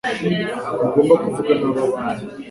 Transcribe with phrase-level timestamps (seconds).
[0.79, 2.23] Ntugomba kuvuga nabi abandi.